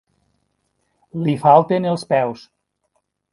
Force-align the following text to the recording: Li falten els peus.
Li 1.27 1.35
falten 1.43 1.87
els 1.91 2.07
peus. 2.15 2.47